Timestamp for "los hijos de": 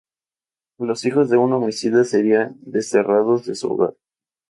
0.79-1.37